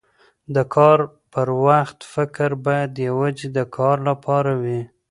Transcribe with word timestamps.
د 0.55 0.57
کار 0.75 0.99
پر 1.33 1.47
وخت 1.65 1.97
فکر 2.13 2.49
باید 2.65 2.91
یواځې 3.07 3.47
د 3.57 3.59
کار 3.77 3.97
لپاره 4.09 4.51
وي. 4.61 4.81